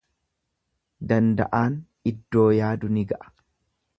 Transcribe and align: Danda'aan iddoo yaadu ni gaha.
Danda'aan 1.11 1.77
iddoo 2.13 2.49
yaadu 2.61 2.93
ni 2.97 3.07
gaha. 3.15 3.31